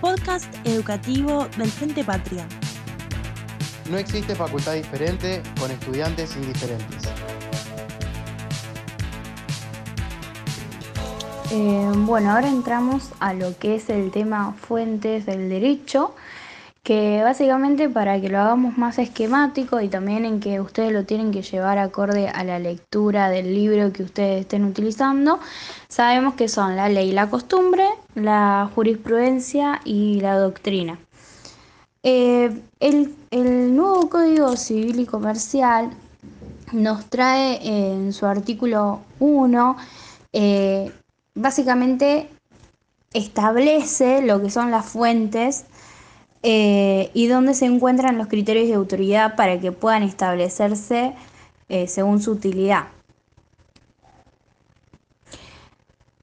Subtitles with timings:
[0.00, 2.46] Podcast educativo del Frente Patria.
[3.90, 7.04] No existe facultad diferente con estudiantes indiferentes.
[11.52, 16.14] Eh, bueno, ahora entramos a lo que es el tema fuentes del derecho,
[16.86, 21.32] que básicamente para que lo hagamos más esquemático y también en que ustedes lo tienen
[21.32, 25.40] que llevar acorde a la lectura del libro que ustedes estén utilizando,
[25.88, 30.96] sabemos que son la ley, la costumbre, la jurisprudencia y la doctrina.
[32.04, 35.90] Eh, el, nuevo Código Civil y Comercial
[36.70, 39.76] nos trae en su artículo 1
[41.34, 42.30] básicamente
[43.12, 45.64] establece lo que son las fuentes
[46.42, 51.14] eh, y dónde se encuentran los criterios de autoridad para que puedan establecerse
[51.68, 52.84] eh, según su utilidad.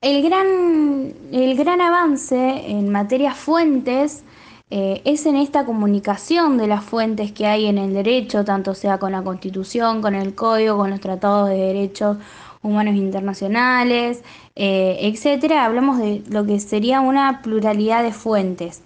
[0.02, 4.24] El gran, el gran avance en materia fuentes
[4.70, 8.98] eh, es en esta comunicación de las fuentes que hay en el derecho, tanto sea
[8.98, 12.18] con la Constitución, con el Código, con los tratados de derechos
[12.64, 14.24] humanos internacionales,
[14.56, 18.82] eh, etcétera, hablamos de lo que sería una pluralidad de fuentes.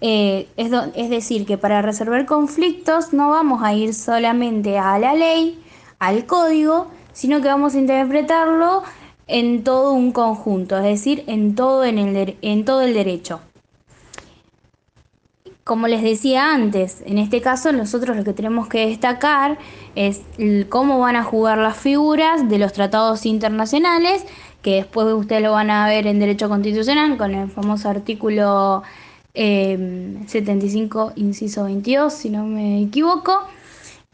[0.00, 5.60] Eh, es, decir, que para resolver conflictos no vamos a ir solamente a la ley,
[5.98, 8.84] al código, sino que vamos a interpretarlo
[9.26, 13.40] en todo un conjunto, es decir, en todo, en el, en todo el derecho.
[15.64, 19.58] Como les decía antes, en este caso nosotros lo que tenemos que destacar
[19.96, 20.22] es
[20.70, 24.24] cómo van a jugar las figuras de los tratados internacionales,
[24.62, 28.82] que después ustedes lo van a ver en Derecho Constitucional con el famoso artículo
[29.34, 33.32] 75, em, inciso 22, si no me equivoco,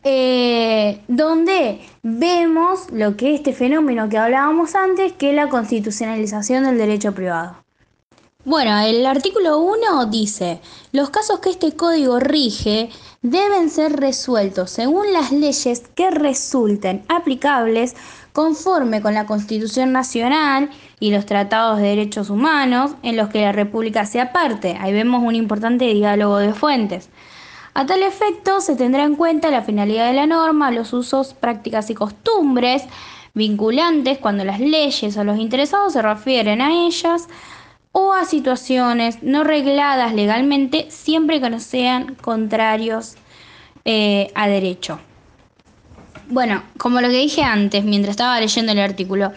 [0.02, 6.78] eh, donde vemos lo que este fenómeno que hablábamos antes, que es la constitucionalización del
[6.78, 7.64] derecho privado.
[8.44, 10.60] Bueno, el artículo 1 dice,
[10.92, 12.90] los casos que este código rige
[13.22, 17.96] deben ser resueltos según las leyes que resulten aplicables
[18.34, 20.68] conforme con la Constitución Nacional
[20.98, 24.76] y los tratados de derechos humanos en los que la República sea parte.
[24.80, 27.10] Ahí vemos un importante diálogo de fuentes.
[27.74, 31.90] A tal efecto, se tendrá en cuenta la finalidad de la norma, los usos, prácticas
[31.90, 32.82] y costumbres
[33.34, 37.28] vinculantes cuando las leyes o los interesados se refieren a ellas,
[37.92, 43.14] o a situaciones no regladas legalmente siempre que no sean contrarios
[43.84, 44.98] eh, a derecho.
[46.28, 49.32] Bueno, como lo que dije antes, mientras estaba leyendo el artículo,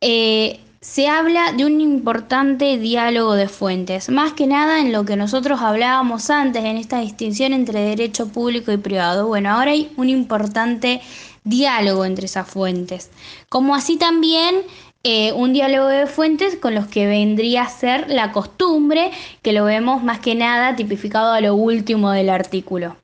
[0.00, 5.16] eh, se habla de un importante diálogo de fuentes, más que nada en lo que
[5.16, 9.26] nosotros hablábamos antes, en esta distinción entre derecho público y privado.
[9.26, 11.00] Bueno, ahora hay un importante
[11.42, 13.10] diálogo entre esas fuentes,
[13.48, 14.56] como así también
[15.04, 19.10] eh, un diálogo de fuentes con los que vendría a ser la costumbre,
[19.42, 22.96] que lo vemos más que nada tipificado a lo último del artículo.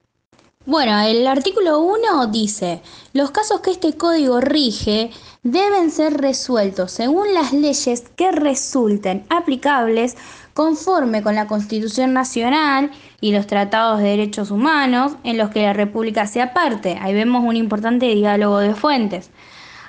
[0.66, 2.82] Bueno, el artículo 1 dice,
[3.14, 5.10] los casos que este código rige
[5.42, 10.18] deben ser resueltos según las leyes que resulten aplicables
[10.52, 12.90] conforme con la Constitución Nacional
[13.22, 16.98] y los tratados de derechos humanos en los que la República sea parte.
[17.00, 19.30] Ahí vemos un importante diálogo de fuentes.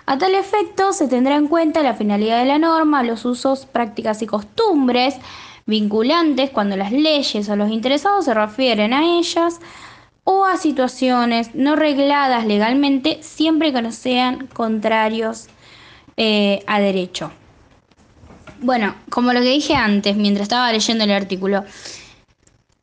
[0.05, 4.21] A tal efecto, se tendrá en cuenta la finalidad de la norma, los usos, prácticas
[4.21, 5.15] y costumbres
[5.65, 9.59] vinculantes cuando las leyes o los interesados se refieren a ellas
[10.23, 15.47] o a situaciones no regladas legalmente siempre que no sean contrarios
[16.17, 17.31] eh, a derecho.
[18.61, 21.63] Bueno, como lo que dije antes, mientras estaba leyendo el artículo,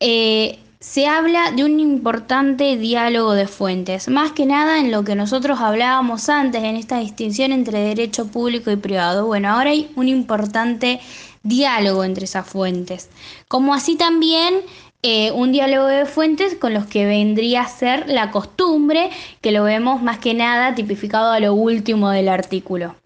[0.01, 5.15] eh, se habla de un importante diálogo de fuentes, más que nada en lo que
[5.15, 9.27] nosotros hablábamos antes, en esta distinción entre derecho público y privado.
[9.27, 11.01] Bueno, ahora hay un importante
[11.43, 13.09] diálogo entre esas fuentes,
[13.49, 14.55] como así también
[15.03, 19.11] eh, un diálogo de fuentes con los que vendría a ser la costumbre,
[19.41, 22.97] que lo vemos más que nada tipificado a lo último del artículo.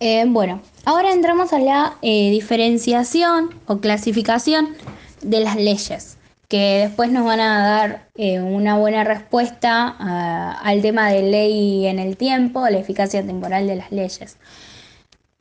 [0.00, 4.76] Eh, bueno, ahora entramos a la eh, diferenciación o clasificación
[5.22, 6.16] de las leyes
[6.48, 12.16] que después nos van a dar una buena respuesta al tema de ley en el
[12.16, 14.38] tiempo, la eficacia temporal de las leyes.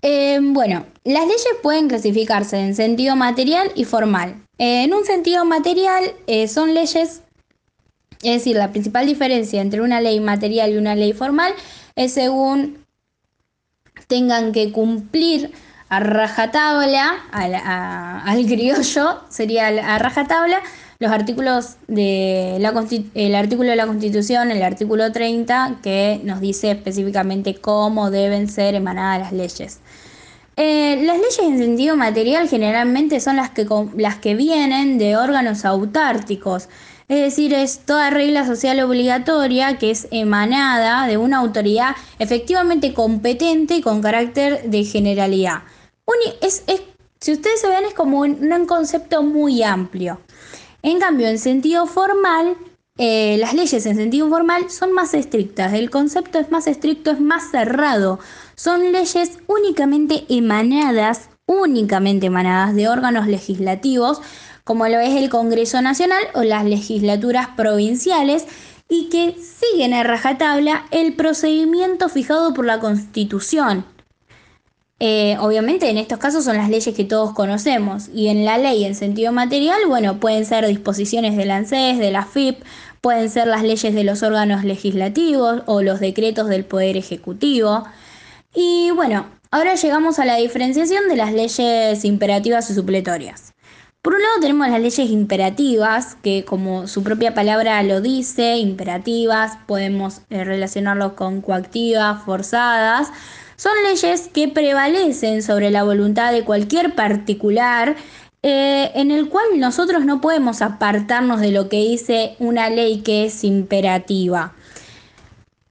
[0.01, 4.46] Bueno, las leyes pueden clasificarse en sentido material y formal.
[4.57, 7.21] En un sentido material eh, son leyes,
[8.23, 11.53] es decir, la principal diferencia entre una ley material y una ley formal
[11.95, 12.83] es según
[14.07, 15.51] tengan que cumplir
[15.89, 20.61] a rajatabla, al, al criollo sería a rajatabla,
[20.99, 22.73] los artículos de la
[23.13, 28.73] el artículo de la Constitución, el artículo 30, que nos dice específicamente cómo deben ser
[28.73, 29.79] emanadas las leyes.
[30.59, 35.65] Eh, las leyes en sentido material generalmente son las que, las que vienen de órganos
[35.65, 36.67] autárticos,
[37.07, 43.75] es decir, es toda regla social obligatoria que es emanada de una autoridad efectivamente competente
[43.75, 45.61] y con carácter de generalidad.
[47.19, 50.19] si ustedes se ven, es como un concepto muy amplio.
[50.81, 52.57] En cambio, en sentido formal,
[52.97, 57.19] eh, las leyes en sentido formal son más estrictas, el concepto es más estricto, es
[57.19, 58.19] más cerrado.
[58.59, 64.19] Son leyes únicamente emanadas, únicamente emanadas de órganos legislativos,
[64.63, 68.47] como lo es el Congreso Nacional o las legislaturas provinciales,
[68.89, 73.85] y que siguen a rajatabla el procedimiento fijado por la Constitución.
[74.99, 78.83] Eh, obviamente en estos casos son las leyes que todos conocemos y en la ley
[78.85, 82.63] en sentido material, bueno, pueden ser disposiciones del ANSES, de la FIP,
[83.01, 87.83] pueden ser las leyes de los órganos legislativos o los decretos del Poder Ejecutivo.
[88.53, 93.53] Y bueno, ahora llegamos a la diferenciación de las leyes imperativas y supletorias.
[94.01, 99.57] Por un lado tenemos las leyes imperativas, que como su propia palabra lo dice, imperativas,
[99.67, 103.09] podemos eh, relacionarlo con coactivas, forzadas,
[103.57, 107.97] son leyes que prevalecen sobre la voluntad de cualquier particular,
[108.43, 113.25] eh, en el cual nosotros no podemos apartarnos de lo que dice una ley que
[113.25, 114.53] es imperativa.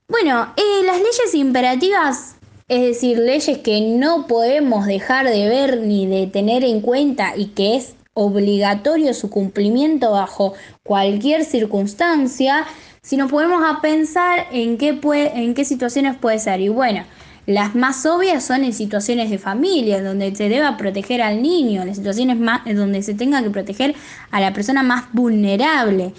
[0.09, 2.36] Bueno, eh, las leyes imperativas,
[2.67, 7.47] es decir, leyes que no podemos dejar de ver ni de tener en cuenta y
[7.47, 10.53] que es obligatorio su cumplimiento bajo
[10.83, 12.65] cualquier circunstancia,
[13.01, 16.59] si nos podemos a pensar en qué, puede, en qué situaciones puede ser.
[16.59, 17.05] Y bueno,
[17.45, 21.95] las más obvias son en situaciones de familia, donde se deba proteger al niño, en
[21.95, 23.95] situaciones donde se tenga que proteger
[24.31, 26.11] a la persona más vulnerable.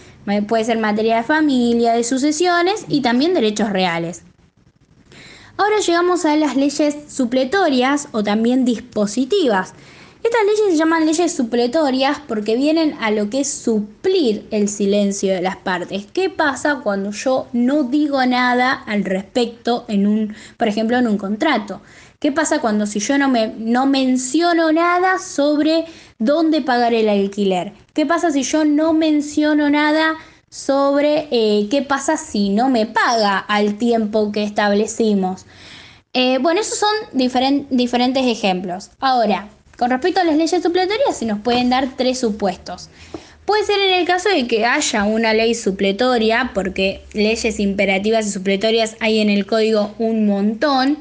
[0.46, 4.22] Puede ser materia de familia, de sucesiones y también derechos reales.
[5.58, 9.74] Ahora llegamos a las leyes supletorias o también dispositivas.
[10.22, 15.34] Estas leyes se llaman leyes supletorias porque vienen a lo que es suplir el silencio
[15.34, 16.06] de las partes.
[16.12, 21.18] ¿Qué pasa cuando yo no digo nada al respecto en un, por ejemplo, en un
[21.18, 21.80] contrato?
[22.20, 25.86] ¿Qué pasa cuando si yo no me no menciono nada sobre
[26.20, 27.72] dónde pagar el alquiler?
[27.94, 30.14] ¿Qué pasa si yo no menciono nada
[30.50, 35.46] sobre eh, qué pasa si no me paga al tiempo que establecimos?
[36.12, 38.90] Eh, bueno, esos son diferentes ejemplos.
[38.98, 39.48] Ahora,
[39.78, 42.88] con respecto a las leyes supletorias, se nos pueden dar tres supuestos.
[43.44, 48.30] Puede ser en el caso de que haya una ley supletoria, porque leyes imperativas y
[48.30, 50.98] supletorias hay en el código un montón,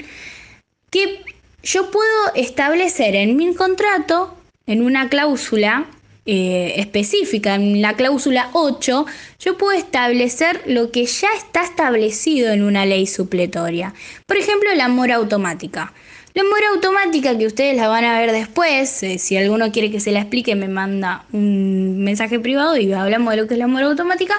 [0.92, 1.22] que
[1.64, 5.88] yo puedo establecer en mi contrato, en una cláusula
[6.28, 9.06] eh, específica, en la cláusula 8,
[9.40, 13.94] yo puedo establecer lo que ya está establecido en una ley supletoria.
[14.26, 15.94] Por ejemplo, la mora automática.
[16.34, 20.00] La mora automática que ustedes la van a ver después, eh, si alguno quiere que
[20.00, 23.68] se la explique me manda un mensaje privado y hablamos de lo que es la
[23.68, 24.36] mora automática,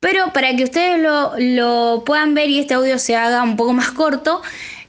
[0.00, 3.90] pero para que ustedes lo, puedan ver y este audio se haga un poco más
[3.90, 4.42] corto,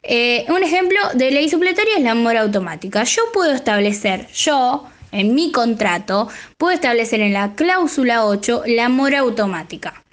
[0.04, 3.04] eh, un ejemplo de ley supletoria es la mora automática.
[3.04, 6.28] Yo puedo establecer, yo, en mi contrato,
[6.58, 10.04] puedo establecer en la cláusula 8 la mora automática.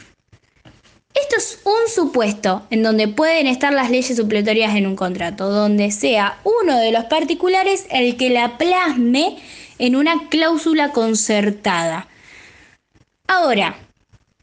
[1.15, 5.91] Esto es un supuesto en donde pueden estar las leyes supletorias en un contrato, donde
[5.91, 9.39] sea uno de los particulares el que la plasme
[9.79, 12.07] en una cláusula concertada.
[13.27, 13.77] Ahora,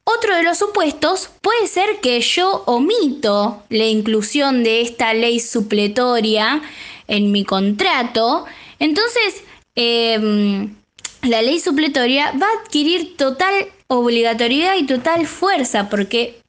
[0.03, 6.61] otro de los supuestos puede ser que yo omito la inclusión de esta ley supletoria
[7.07, 8.45] en mi contrato.
[8.79, 9.43] Entonces,
[9.77, 10.75] em,
[11.21, 13.53] la ley supletoria va a adquirir total
[13.87, 16.41] obligatoriedad y total fuerza porque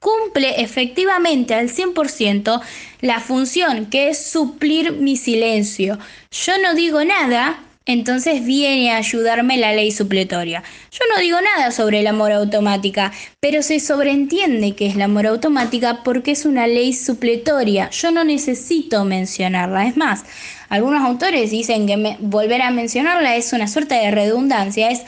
[0.00, 2.60] cumple efectivamente al 100%
[3.00, 5.98] la función que es suplir mi silencio.
[6.32, 10.62] Yo no digo nada, entonces viene a ayudarme la ley supletoria.
[10.90, 15.30] Yo no digo nada sobre la mora automática, pero se sobreentiende que es la mora
[15.30, 17.90] automática porque es una ley supletoria.
[17.90, 19.86] Yo no necesito mencionarla.
[19.86, 20.24] Es más,
[20.72, 24.90] algunos autores dicen que volver a mencionarla es una suerte de redundancia.
[24.90, 25.02] Es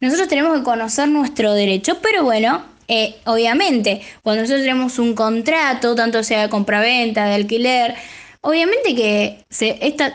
[0.00, 5.94] nosotros tenemos que conocer nuestro derecho, pero bueno, eh, obviamente, cuando nosotros tenemos un contrato,
[5.94, 7.96] tanto sea de compraventa, de alquiler,
[8.42, 9.44] obviamente que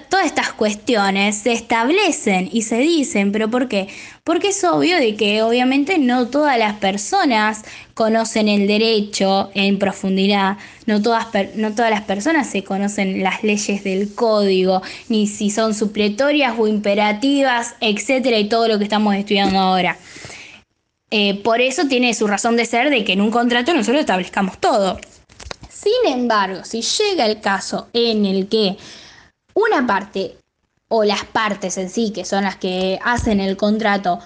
[0.09, 3.87] todas estas cuestiones se establecen y se dicen, pero ¿por qué?
[4.23, 7.63] Porque es obvio de que obviamente no todas las personas
[7.93, 13.83] conocen el derecho en profundidad, no todas, no todas las personas se conocen las leyes
[13.83, 19.59] del código, ni si son supletorias o imperativas, etcétera, y todo lo que estamos estudiando
[19.59, 19.97] ahora.
[21.11, 24.59] Eh, por eso tiene su razón de ser de que en un contrato nosotros establezcamos
[24.59, 24.99] todo.
[25.85, 28.75] Sin embargo, si llega el caso en el que
[29.53, 30.35] una parte
[30.87, 34.17] o las partes en sí, que son las que hacen el contrato,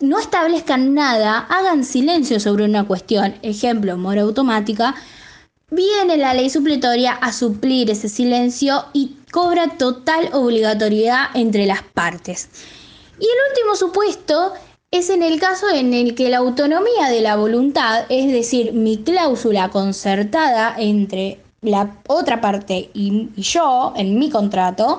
[0.00, 4.94] no establezcan nada, hagan silencio sobre una cuestión, ejemplo, mora automática,
[5.70, 12.50] viene la ley supletoria a suplir ese silencio y cobra total obligatoriedad entre las partes.
[13.18, 14.52] Y el último supuesto
[14.90, 18.98] es en el caso en el que la autonomía de la voluntad, es decir, mi
[18.98, 24.98] cláusula concertada entre la otra parte y, yo en mi contrato,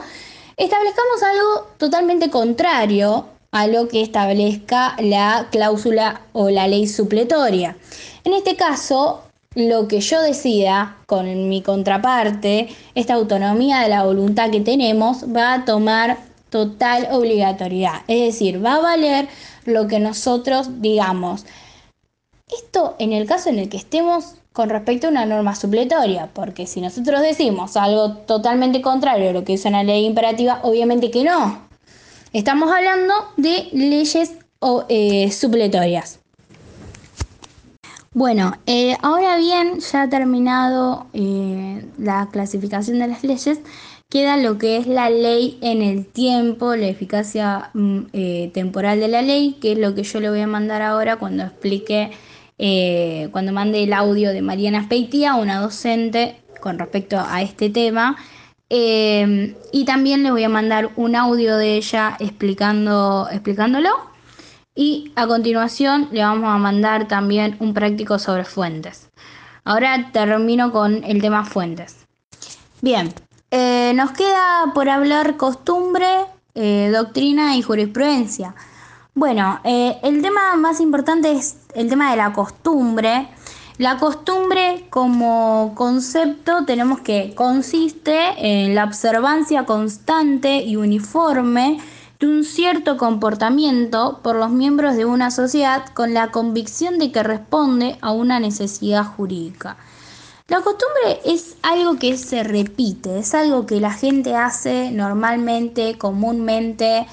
[0.55, 7.75] establezcamos algo totalmente contrario a lo que establezca la cláusula o la ley supletoria.
[8.23, 9.23] En este caso,
[9.55, 15.53] lo que yo decida con mi contraparte, esta autonomía de la voluntad que tenemos, va
[15.53, 18.01] a tomar total obligatoriedad.
[18.07, 19.27] Es decir, va a valer
[19.65, 21.45] lo que nosotros digamos.
[22.47, 26.67] Esto en el caso en el que estemos con respecto a una norma supletoria, porque
[26.67, 31.23] si nosotros decimos algo totalmente contrario a lo que es una ley imperativa, obviamente que
[31.23, 31.69] no.
[32.33, 36.19] Estamos hablando de leyes o, eh, supletorias.
[38.13, 43.61] Bueno, eh, ahora bien, ya ha terminado eh, la clasificación de las leyes,
[44.11, 49.23] queda lo que es la ley en el tiempo, la eficacia mm, temporal de la
[49.23, 52.11] ley, que es lo que yo le voy a mandar ahora cuando explique,
[53.31, 58.17] cuando mande el audio de Mariana Speitia, una docente con respecto a este tema.
[58.69, 63.89] Em, y también le voy a mandar un audio de ella explicando, explicándolo.
[64.73, 69.09] Y a continuación le vamos a mandar también un práctico sobre fuentes.
[69.65, 72.07] Ahora termino con el tema fuentes.
[72.81, 73.13] Bien,
[73.51, 76.07] eh, nos queda por hablar costumbre,
[76.55, 78.55] eh, doctrina y jurisprudencia.
[79.13, 83.27] Bueno, eh, el tema más importante es el tema de la costumbre.
[83.77, 91.79] La costumbre como concepto tenemos que consiste en la observancia constante y uniforme
[92.21, 97.21] de un cierto comportamiento por los miembros de una sociedad con la convicción de que
[97.21, 99.75] responde a una necesidad jurídica.
[100.51, 107.07] La costumbre es algo que se repite, es algo que la gente hace normalmente, comúnmente,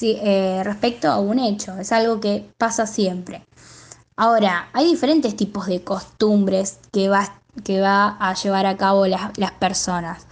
[0.00, 3.46] eh, respecto a un hecho, es algo que pasa siempre.
[4.16, 9.38] Ahora, hay diferentes tipos de costumbres que va, que va a llevar a cabo las,
[9.38, 10.26] las personas.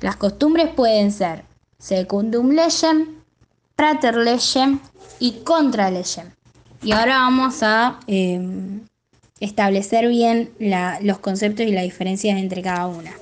[0.00, 1.44] Las costumbres pueden ser
[1.78, 3.16] secundum legem,
[3.76, 4.80] prater legem
[5.20, 6.30] y contra legem.
[6.82, 8.80] Y ahora vamos a em,
[9.40, 10.50] establecer bien
[11.00, 13.12] los conceptos y las diferencias entre cada una.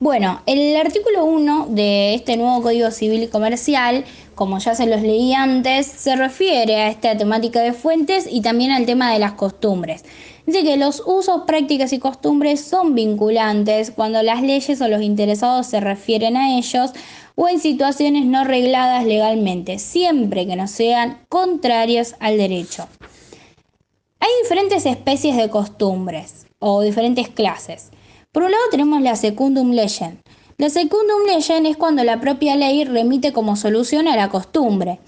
[0.00, 4.04] Bueno, el artículo 1 de este nuevo Código Civil y Comercial,
[4.36, 8.70] como ya se los leí antes, se refiere a esta temática de fuentes y también
[8.70, 10.04] al tema de las costumbres.
[10.46, 15.66] Dice que los usos, prácticas y costumbres son vinculantes cuando las leyes o los interesados
[15.66, 16.92] se refieren a ellos
[17.34, 22.88] o en situaciones no regladas legalmente, siempre que no sean contrarias al derecho.
[24.48, 27.90] Diferentes especies de costumbres o diferentes clases.
[28.32, 30.22] Por un lado tenemos la secundum legem.
[30.56, 35.00] La secundum legem es cuando la propia ley remite como solución a la costumbre.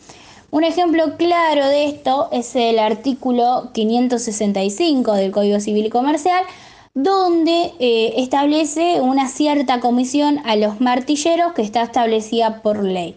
[0.51, 6.45] Un ejemplo claro de esto es el artículo 565 del Código Civil y Comercial,
[6.93, 13.17] donde eh, establece una cierta comisión a los martilleros que está establecida por ley.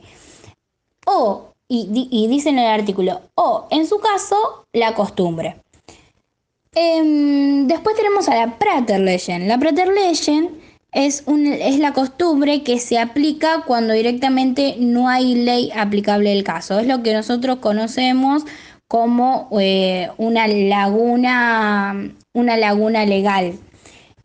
[1.05, 5.62] O, y, y dice en el artículo, o en su caso, la costumbre.
[6.75, 9.47] Em, después tenemos a la Praterlegen.
[9.47, 10.49] La Praterlegen
[10.91, 16.79] es, es la costumbre que se aplica cuando directamente no hay ley aplicable del caso.
[16.79, 18.45] Es lo que nosotros conocemos
[18.87, 23.53] como eh, una laguna, una laguna legal.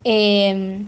[0.03, 0.87] Em,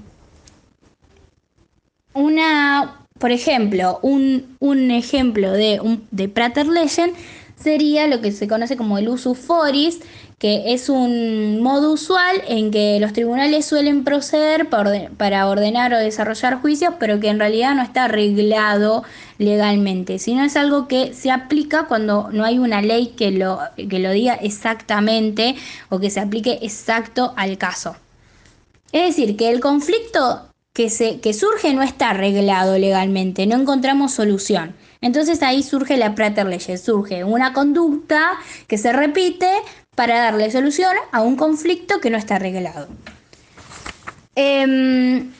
[2.13, 7.13] una, por ejemplo, un, ejemplo de, un, de Praterlegen
[7.61, 9.99] sería lo que se conoce como el usus foris,
[10.37, 16.61] que es un modo usual en que los tribunales suelen proceder para ordenar o desarrollar
[16.61, 19.03] juicios, pero que en realidad no está arreglado
[19.37, 23.99] legalmente, sino es algo que se aplica cuando no hay una ley que lo, que
[23.99, 25.55] lo diga exactamente
[25.89, 27.95] o que se aplique exacto al caso.
[28.91, 34.13] Es decir, que el conflicto que, se, que surge no está arreglado legalmente, no encontramos
[34.13, 34.73] solución.
[35.01, 38.33] Entonces ahí surge la prater surge una conducta
[38.67, 39.49] que se repite
[39.95, 42.87] para darle solución a un conflicto que no está arreglado.
[44.35, 45.31] Em,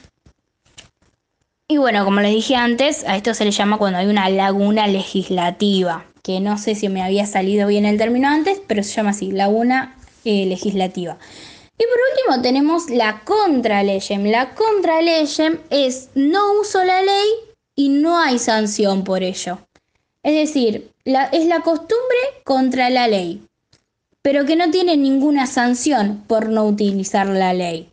[1.68, 4.88] y bueno, como les dije antes, a esto se le llama cuando hay una laguna
[4.88, 6.06] legislativa.
[6.24, 9.32] que no sé si me había salido bien el término antes, pero se llama así,
[9.32, 11.18] laguna eh, legislativa.
[11.80, 14.26] Y por último tenemos la contraleyem.
[14.26, 17.51] La contraleyem es no uso la ley
[17.82, 19.58] y no hay sanción por ello.
[20.22, 23.42] Es decir, es la costumbre contra la ley,
[24.22, 27.90] pero que no tiene ninguna sanción por no utilizar la ley.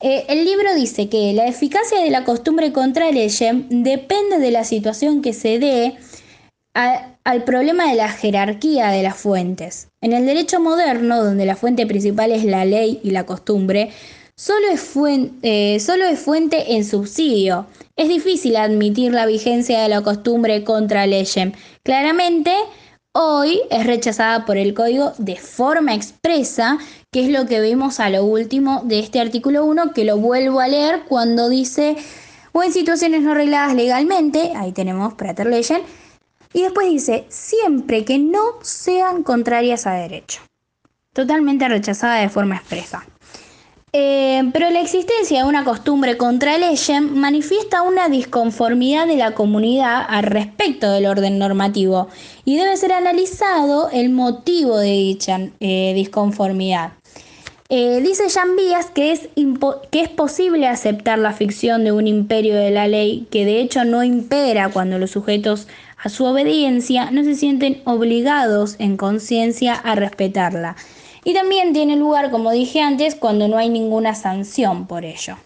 [0.00, 4.64] Eh, el libro dice que la eficacia de la costumbre contra leyem depende de la
[4.64, 5.96] situación que se dé
[6.74, 9.88] al problema de la jerarquía de las fuentes.
[10.02, 13.90] En el derecho moderno, donde la fuente principal es la ley y la costumbre,
[14.36, 17.66] solo es, fuente, eh, solo es fuente en subsidio.
[17.96, 21.52] Es difícil admitir la vigencia de la costumbre contra leyem.
[21.82, 22.52] Claramente,
[23.12, 26.78] hoy es rechazada por el código de forma expresa,
[27.12, 30.60] que es lo que vemos a lo último de este artículo 1, que lo vuelvo
[30.60, 31.96] a leer cuando dice,
[32.52, 35.84] o en situaciones no arregladas legalmente, ahí tenemos Prater Legend,
[36.52, 40.40] y después dice, siempre que no sean contrarias a derecho.
[41.12, 43.04] Totalmente rechazada de forma expresa.
[43.96, 49.34] Eh, pero la existencia de una costumbre contra el EYEM manifiesta una disconformidad de la
[49.34, 52.08] comunidad al respecto del orden normativo
[52.44, 56.94] y debe ser analizado el motivo de dicha eh, disconformidad.
[57.68, 59.28] Eh, dice Jean Vías que es,
[59.92, 63.84] que es posible aceptar la ficción de un imperio de la ley que de hecho
[63.84, 65.68] no impera cuando los sujetos
[66.02, 70.74] a su obediencia no se sienten obligados en conciencia a respetarla
[71.24, 75.36] y también tiene lugar, como dije antes, cuando no hay ninguna sanción por ello.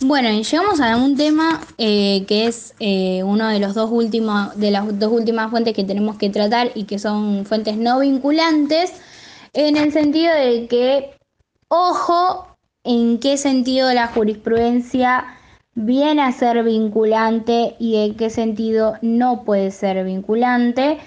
[0.00, 4.54] Bueno, y llegamos a un tema eh, que es eh, uno de los dos últimos,
[4.56, 8.92] de las dos últimas fuentes que tenemos que tratar y que son fuentes no vinculantes,
[9.54, 11.16] en el sentido de que,
[11.68, 12.46] ojo,
[12.84, 15.24] en qué sentido la jurisprudencia
[15.74, 20.98] viene a ser vinculante y en qué sentido no puede ser vinculante.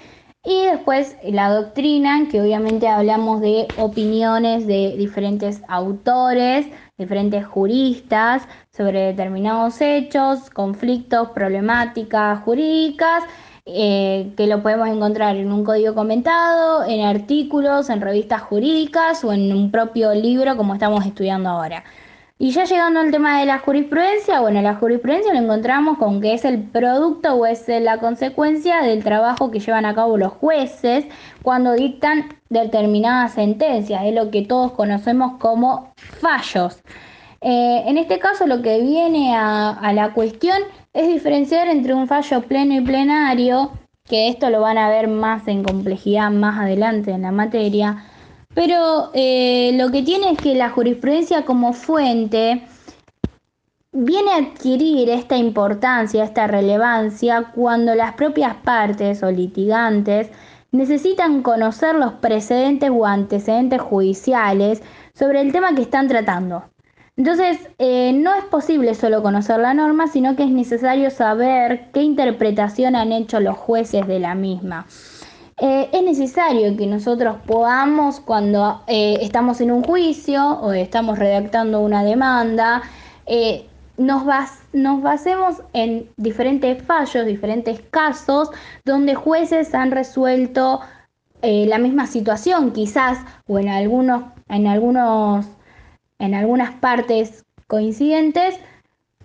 [0.42, 6.66] Y después la doctrina, que obviamente hablamos de opiniones de diferentes autores,
[6.96, 13.24] diferentes juristas sobre determinados hechos, conflictos, problemáticas jurídicas,
[13.66, 19.34] eh, que lo podemos encontrar en un código comentado, en artículos, en revistas jurídicas o
[19.34, 21.84] en un propio libro como estamos estudiando ahora.
[22.42, 26.32] Y ya llegando al tema de la jurisprudencia, bueno, la jurisprudencia lo encontramos con que
[26.32, 31.04] es el producto o es la consecuencia del trabajo que llevan a cabo los jueces
[31.42, 36.80] cuando dictan determinadas sentencias, es lo que todos conocemos como fallos.
[37.42, 40.62] Eh, en este caso lo que viene a la cuestión
[40.94, 43.72] es diferenciar entre un fallo pleno y plenario,
[44.08, 48.06] que esto lo van a ver más en complejidad más adelante en la materia,
[48.54, 52.66] pero eh, lo que tiene es que la jurisprudencia como fuente
[53.92, 60.30] viene a adquirir esta importancia, esta relevancia, cuando las propias partes o litigantes
[60.72, 64.82] necesitan conocer los precedentes o antecedentes judiciales
[65.14, 66.64] sobre el tema que están tratando.
[67.16, 72.02] Entonces, eh, no es posible solo conocer la norma, sino que es necesario saber qué
[72.02, 74.86] interpretación han hecho los jueces de la misma.
[75.62, 81.80] Eh, es necesario que nosotros podamos, cuando eh, estamos en un juicio o estamos redactando
[81.80, 82.80] una demanda,
[83.26, 83.66] eh,
[83.98, 84.22] nos,
[84.72, 88.48] nos basemos en diferentes fallos, diferentes casos
[88.86, 90.80] donde jueces han resuelto
[91.42, 95.46] la misma situación, quizás, o en algunos, en algunos,
[96.18, 98.60] en algunas partes coincidentes,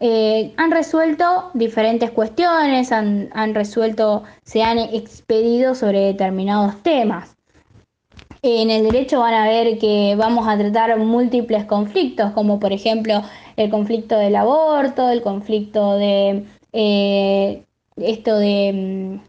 [0.02, 7.36] eh, han resuelto diferentes cuestiones, han, resuelto, se han expedido sobre determinados temas.
[8.42, 13.22] En el derecho van a ver que vamos a tratar múltiples conflictos, como por ejemplo
[13.56, 17.64] el conflicto del aborto, el conflicto de eh,
[17.96, 19.20] esto de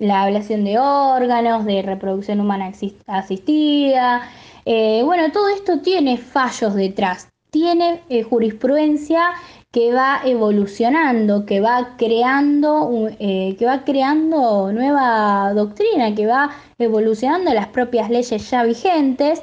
[0.00, 2.72] mm, la ablación de órganos, de reproducción humana
[3.06, 4.28] asistida.
[4.66, 9.30] Eh, bueno, todo esto tiene fallos detrás, tiene jurisprudencia
[9.70, 17.52] que va evolucionando, que va creando, eh, que va creando nueva doctrina, que va evolucionando
[17.52, 19.42] las propias leyes ya vigentes.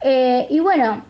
[0.00, 1.04] Eh, y bueno,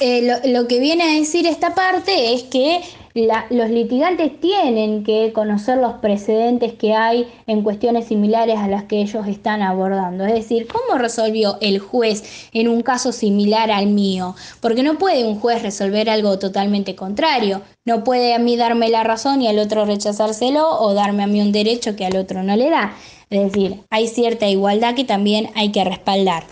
[0.00, 2.82] eh, lo, que viene a decir esta parte es que
[3.14, 9.02] los litigantes tienen que conocer los precedentes que hay en cuestiones similares a las que
[9.02, 10.24] ellos están abordando.
[10.24, 14.34] Es decir, ¿cómo resolvió el juez en un caso similar al mío?
[14.60, 17.60] Porque no puede un juez resolver algo totalmente contrario.
[17.84, 21.40] No puede a mí darme la razón y al otro rechazárselo o darme a mí
[21.40, 22.94] un derecho que al otro no le da.
[23.28, 26.44] Es decir, hay cierta igualdad que también hay que respaldar.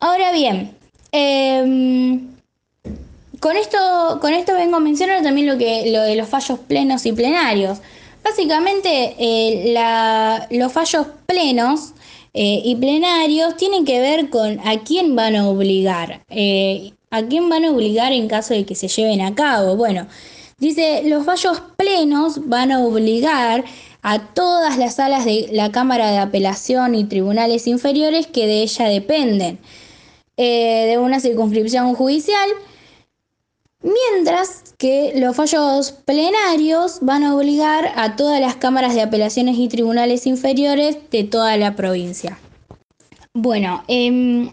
[0.00, 0.76] Ahora bien,
[1.12, 2.20] eh,
[3.40, 7.06] con esto, con esto vengo a mencionar también lo, que, lo de los fallos plenos
[7.06, 7.78] y plenarios.
[8.22, 9.74] Básicamente, eh,
[10.50, 11.92] los fallos plenos
[12.32, 16.22] eh, y plenarios tienen que ver con a quién van a obligar.
[16.30, 19.76] Eh, ¿A quién van a obligar en caso de que se lleven a cabo?
[19.76, 20.08] Bueno,
[20.58, 23.64] dice, los fallos plenos van a obligar
[24.02, 28.86] a todas las salas de la Cámara de Apelación y tribunales inferiores que de ella
[28.86, 29.60] dependen
[30.36, 32.48] de una circunscripción judicial
[33.84, 39.68] Mientras que los fallos plenarios van a obligar a todas las cámaras de apelaciones y
[39.68, 42.38] tribunales inferiores de toda la provincia.
[43.34, 44.50] Bueno, em,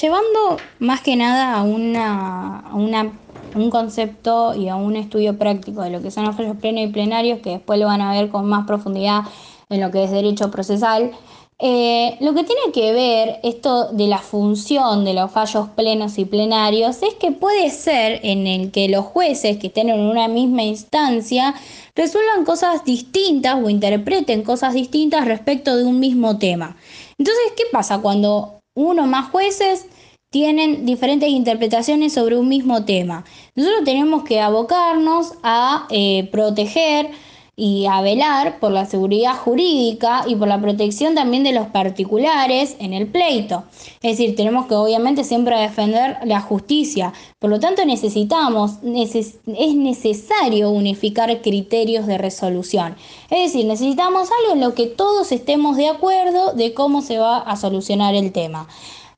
[0.00, 3.12] llevando más que nada a, una,
[3.54, 6.88] un concepto y a un estudio práctico de lo que son los fallos plenos y
[6.88, 9.20] plenarios, que después lo van a ver con más profundidad
[9.68, 11.12] en lo que es derecho procesal,
[11.60, 16.24] eh, lo que tiene que ver esto de la función de los fallos plenos y
[16.24, 20.64] plenarios es que puede ser en el que los jueces que estén en una misma
[20.64, 21.54] instancia
[21.94, 26.76] resuelvan cosas distintas o interpreten cosas distintas respecto de un mismo tema.
[27.18, 29.86] Entonces, ¿qué pasa cuando uno más jueces
[30.30, 33.24] tienen diferentes interpretaciones sobre un mismo tema?
[33.54, 37.10] Nosotros tenemos que abocarnos a eh, proteger
[37.56, 42.76] y a velar por la seguridad jurídica y por la protección también de los particulares
[42.80, 43.64] en el pleito.
[44.02, 47.12] Es decir, tenemos que obviamente siempre defender la justicia.
[47.38, 52.96] Por lo tanto, necesitamos, es necesario unificar criterios de resolución.
[53.30, 57.38] Es decir, necesitamos algo en lo que todos estemos de acuerdo de cómo se va
[57.38, 58.66] a solucionar el tema.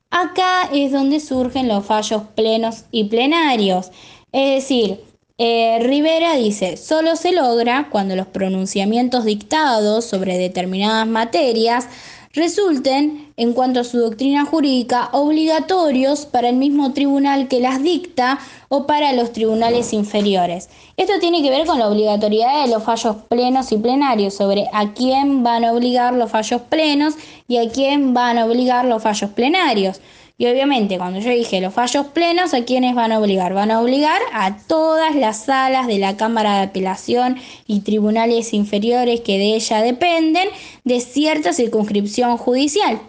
[0.09, 3.91] Acá es donde surgen los fallos plenos y plenarios.
[4.31, 5.01] Es decir,
[5.37, 11.87] eh, Rivera dice, solo se logra cuando los pronunciamientos dictados sobre determinadas materias
[12.33, 18.39] resulten, en cuanto a su doctrina jurídica, obligatorios para el mismo tribunal que las dicta
[18.69, 20.69] o para los tribunales inferiores.
[20.97, 24.93] Esto tiene que ver con la obligatoriedad de los fallos plenos y plenarios, sobre a
[24.93, 27.15] quién van a obligar los fallos plenos
[27.47, 30.01] y a quién van a obligar los fallos plenarios.
[30.39, 33.55] Y obviamente cuando yo dije los fallos plenos, ¿a quiénes van a obligar?
[33.55, 39.21] Van a obligar a todas las salas de la Cámara de Apelación y tribunales inferiores
[39.21, 40.47] que de ella dependen
[40.83, 42.99] de cierta circunscripción judicial.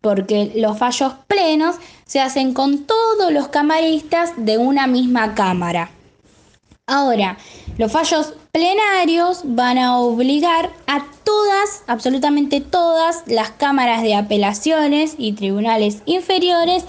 [0.00, 5.92] Porque los fallos plenos se hacen con todos los camaristas de una misma Cámara.
[6.88, 7.38] Ahora,
[7.78, 15.32] los fallos plenarios van a obligar a todas, absolutamente todas, las cámaras de apelaciones y
[15.34, 16.84] tribunales inferiores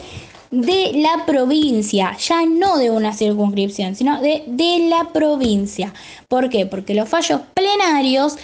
[0.49, 5.93] de la provincia, ya no de una circunscripción, sino de, de la provincia.
[6.27, 6.65] ¿Por qué?
[6.65, 8.38] Porque los fallos plenarios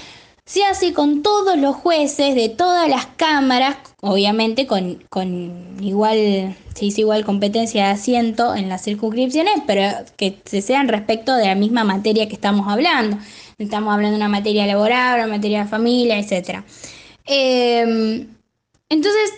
[0.46, 6.86] se hace con todos los jueces de todas las cámaras, obviamente con, con igual, se
[6.86, 9.82] hizo igual competencia de asiento en las circunscripciones, pero
[10.16, 13.18] que se sean respecto de la misma materia que estamos hablando.
[13.58, 16.64] Estamos hablando de una materia laboral, una materia de familia, etc.
[17.26, 18.28] Em,
[18.88, 19.34] entonces,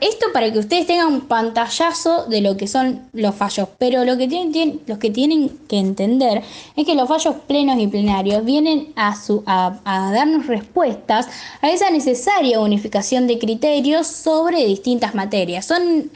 [0.00, 4.16] esto para que ustedes tengan un pantallazo de lo que son los fallos, pero lo
[4.16, 6.42] que tienen, los que tienen que entender
[6.76, 11.26] es que los fallos plenos y plenarios vienen a, a, darnos respuestas
[11.60, 15.66] a esa necesaria unificación de criterios sobre distintas materias.
[15.66, 16.08] Son,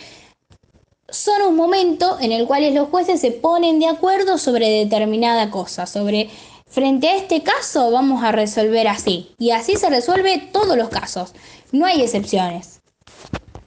[1.08, 5.86] son un momento en el cual los jueces se ponen de acuerdo sobre determinada cosa,
[5.86, 6.30] sobre
[6.68, 11.32] frente a este caso vamos a resolver así, y así se resuelve todos los casos,
[11.72, 12.75] no hay excepciones.